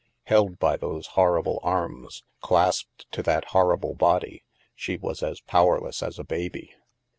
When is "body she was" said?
3.93-5.21